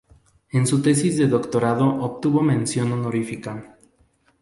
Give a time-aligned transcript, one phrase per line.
[0.51, 3.77] En su tesis de Doctorado obtuvo Mención honorífica.